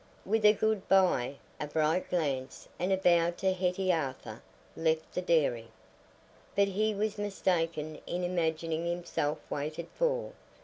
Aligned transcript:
With 0.25 0.43
a 0.45 0.53
"good 0.53 0.87
bye," 0.89 1.35
a 1.59 1.67
bright 1.67 2.09
glance, 2.09 2.67
and 2.79 2.91
a 2.91 2.97
bow 2.97 3.29
to 3.37 3.53
Hetty 3.53 3.93
Arthur 3.93 4.41
left 4.75 5.13
the 5.13 5.21
dairy. 5.21 5.67
But 6.55 6.69
he 6.69 6.95
was 6.95 7.19
mistaken 7.19 7.99
in 8.07 8.23
imagining 8.23 8.87
himself 8.87 9.37
waited 9.47 9.89
for. 9.93 10.31